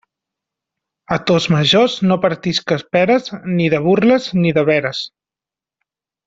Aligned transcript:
A 1.17 1.17
tos 1.29 1.45
majors 1.55 1.97
no 2.11 2.17
partisques 2.23 2.85
peres, 2.97 3.29
ni 3.59 3.69
de 3.75 3.83
burles 3.85 4.31
ni 4.43 4.55
de 4.61 4.65
veres. 4.73 5.05